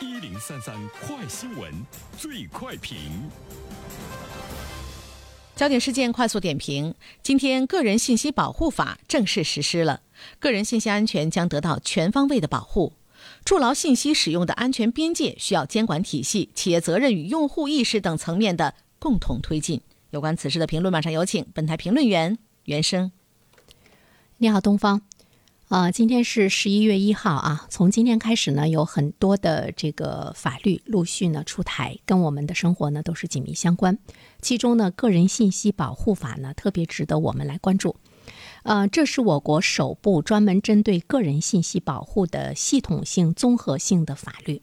[0.00, 1.72] 一零三三快新闻，
[2.16, 2.96] 最快评。
[5.56, 10.02] 焦点事件快速点评：今天，《个人信息保护法》正式实施了，
[10.38, 12.92] 个人信息安全将得到全方位的保护。
[13.44, 19.80] 筑牢信息使用的安全边界，需要监管体系、企业责任与用户意识等层面的共同推进。
[20.10, 23.10] 有关此事的评论，马上有请本台评论员袁生。
[24.36, 25.07] 你好，东方。
[25.68, 27.66] 啊，今天是十一月一号啊。
[27.68, 33.98] 从今天开始呢，有很多的这个法律陆续呢出台，跟我们的生活呢都是紧密相关。
[34.40, 37.94] 其中呢，《个人信息保护法》呢特别值得我们来关注。
[38.62, 44.60] 呃，这是我国首部专门针对个人信息保护的系统性、综合性的法律。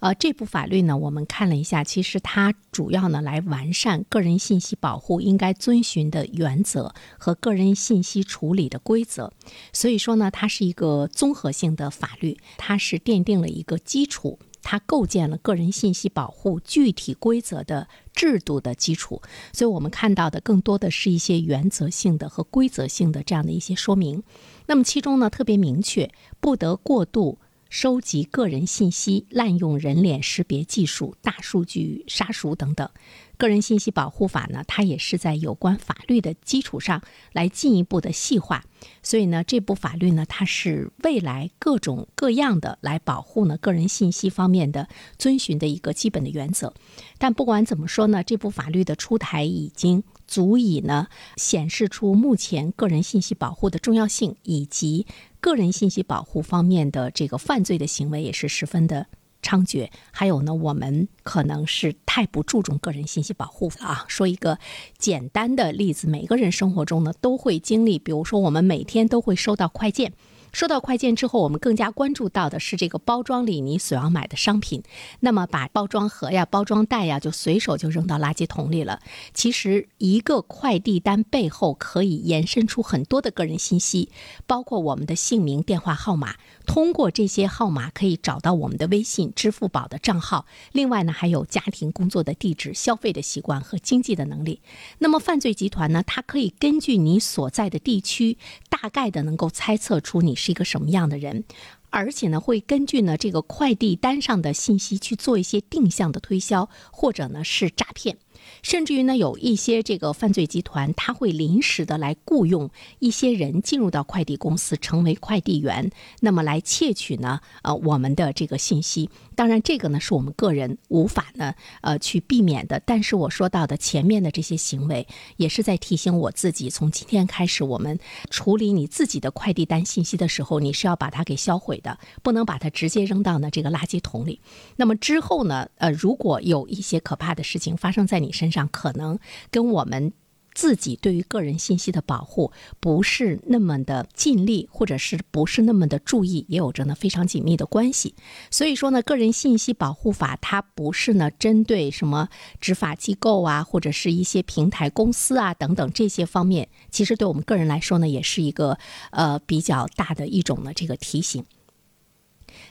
[0.00, 9.32] 呃，这部法律呢，我们看了一下，其实它主要呢来完善个人信息保护应该遵循的原则和个人信息处理的规则。
[9.72, 19.20] 所以说呢，它是一个综合性的法律，它是奠定了一个基础，它构建了个人信息保护具体规则的制度的基础。
[19.52, 24.22] 所以我们看到的更多的是一些原则性的和规则性的这样的一些说明。
[24.66, 27.38] 那么其中呢，特别明确，不得过度。
[27.70, 32.88] 收集个人信息、滥用人脸识别技术、大数据杀熟等等，
[33.36, 38.64] 个人信息保护法呢，它也是在有关法律的基础上来进一步的细化。
[39.02, 46.74] 所以呢，这部法律呢，它是未来各种各样的来保护呢个人信息方面的遵循的一个基本的原则。
[47.18, 55.06] 但不管怎么说呢，这部法律的出台已经足以呢显示出目前个人信息保护的重要性以及。
[55.40, 59.06] 个人信息保护方面的这个犯罪的行为也是十分的
[59.44, 59.90] 猖獗。
[60.10, 64.04] 还有呢，我们可能是太不注重个人信息保护了啊。
[64.08, 64.58] 说一个
[64.96, 70.14] 简单的例子，每个人生活中呢都会经历，比如说我们每天都会收到快件。
[70.54, 74.84] 收到快件之后，我们更加关注到的是这个包装里你所要买的商品。
[75.18, 79.00] 那么把包装盒呀、包装袋呀，就随手就扔到垃圾桶里了。
[79.34, 84.10] 其实一个快递单背后可以延伸出很多的个人信息，
[84.46, 86.36] 包括我们的姓名、电话号码。
[86.66, 90.46] 通过这些号码可以找到我们的微信、支付宝的账号。
[90.70, 94.60] 另外呢，还有家庭、工作的地址、消费的习惯和经济的能力。
[94.98, 98.38] 那么犯罪集团呢，它可以根据你所在的地区，
[98.70, 100.36] 大概的能够猜测出你。
[100.44, 101.44] 是一个什么样的人，
[101.88, 108.18] 而且呢，会根据呢这个快递单上的信息去做一些定向的推销，或者呢是诈骗。
[108.62, 115.90] 甚至于呢，有一些这个犯罪集团，他会临时的来雇佣一些人进入到快递公司，成为快递员，
[116.20, 119.10] 那么来窃取呢，呃，我们的这个信息。
[119.36, 122.80] 当然，这个呢是我们个人无法呢，呃，去避免的。
[122.86, 127.98] 但是我说到的前面的这些行为，也是在提醒我自己，从今天开始，我们
[128.30, 134.40] 处理你自己的快递单信息的时候，你是要把它给销毁的，不能把它直接扔到呢这个垃圾桶里。
[134.76, 139.18] 那么之后呢，呃，如果有一些可怕的事情发生在你身上，可能
[139.50, 140.12] 跟我们。
[140.56, 148.14] 自己对于个人信息的保护不是那么的尽力，或者是不是那么的注意，也有着呢非常紧密的关系。
[148.52, 152.28] 所以说呢，个人信息保护法它不是呢针对什么
[152.60, 158.78] 执法机构啊，或者是一些平台公司啊等等这些方面，其实对我们个人来说呢，也是一个
[159.10, 161.44] 呃比较大的一种呢这个提醒。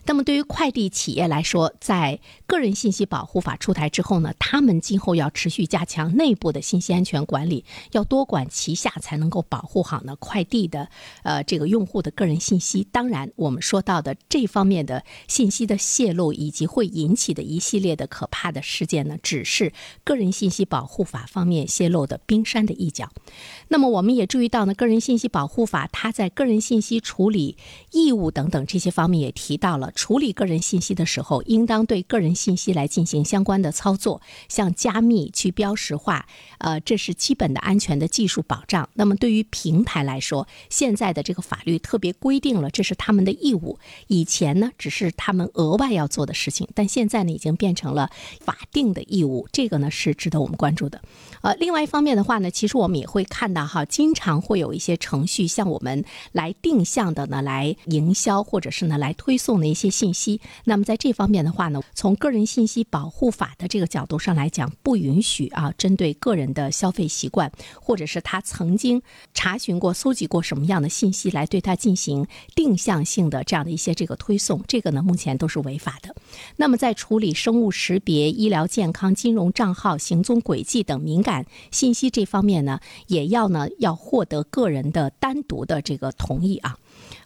[0.06, 10.90] 那么，对于快递企业来说，在个人信息保护法出台之后呢，他们今后要持续加强内部的信息安全管理，要多管齐下，才能够保护好呢快递的
[11.24, 12.86] 呃这个用户的个人信息。
[12.92, 19.72] 当然，我们说到的这方面的信息的泄露以及会引起的一系列的可怕的事件呢，只是
[20.04, 23.10] 个人信息保护法方面泄露的冰山的一角。
[23.70, 27.56] 那么，我们也注意到呢，个人信息保护法它在个人信息处理
[27.92, 29.93] 义务等等这些方面也提到了。
[29.94, 36.26] 处理个人信息的时候，应当对个人信息来进行相关的操作，像加密、去标识化，
[36.58, 38.90] 呃，这是基本的安全的技术保障。
[38.96, 43.78] 那么对于平台来说，现在的这个法律特别规定了，这是他们的义务。
[44.08, 48.10] 以前呢，只是他们额外要做的事情，但现在呢，已经变成了
[48.42, 49.48] 法定的义务。
[49.52, 51.00] 这个呢，是值得我们关注的。
[51.42, 59.83] 呃，另外一方面的话呢，其实我们也会看到哈，经常会有一些程序向我们来定向的呢来营销，或者是呢来推送的一些。
[59.84, 67.52] 些信息，那么在这方面的话呢，从个人信息保护法的这个角度上来讲，不允许啊，针对个人的消费习惯，
[67.82, 69.02] 或者是他曾经
[69.34, 72.26] 查询过、搜集过什么样的信息，来对他进行
[72.56, 76.16] 定向性的这样的一些这个推送，这个呢，目前都是违法的。
[76.56, 86.78] 那么在处理生物识别、医疗健康、金融账号、行踪轨迹等敏感信息这方面呢，也要呢要获得个人的单独的这个同意啊。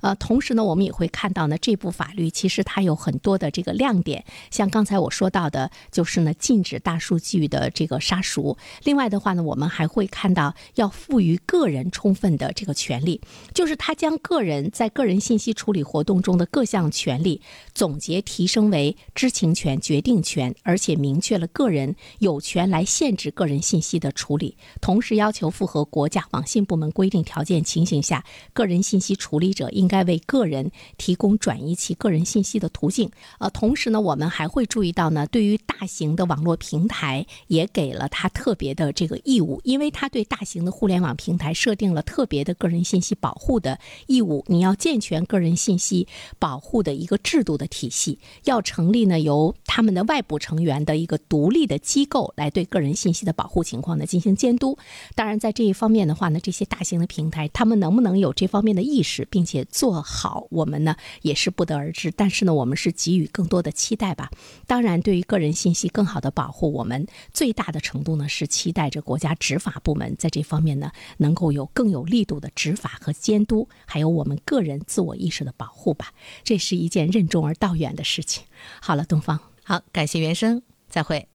[0.02, 8.58] 呃，同时呢，我们也会看到呢，这部法律其实它有很多的这个亮点，像刚才我说到的，就是呢，禁止大数据的这个杀熟。
[8.84, 13.22] 另外的话呢，我们还会看到要赋予个人充分的这个权利，
[13.54, 17.42] 就是他将个人在个人信息处理活动中的各项权利
[17.74, 28.24] 总结提升为知情权、决定权，而且明确了个人有权来限制个人信息的处理，同时要求符合国家网信部门规定条件情形下，
[28.54, 33.10] 个人信息处理者应该为个人提供转移其个人信息的途径。
[33.40, 44.44] 呃，同时呢，我们还会注意到呢，对于大型的网络平台也给了他特别的这个义务，因为他对大型的互联网平台设定了特别的个人信息保护的义务。
[44.48, 46.08] 你要健全个人信息
[46.40, 54.78] 保护的一个制度的体系，要成立呢由他们的外部成员的一个独立的机构来对个人信息的保护情况呢进行监督。
[55.16, 62.12] 当然，在这一方面的话呢，这些大型的平台他们能不能有这方面的意识，并且做好，我们呢也是不得而知。
[62.12, 64.30] 但是呢，我们是给予更多的期待吧。
[64.66, 76.12] 当然，对于个人信息更好的保护，我们最大的程度呢是期待着国家执法部门在这方面呢能够有更有力度的执法和监督，还有我们个人自我意识的保护吧。
[76.44, 78.44] 这是一件任重而道远的事情。
[78.82, 81.26] 好了，东方，好，感谢原生，再会。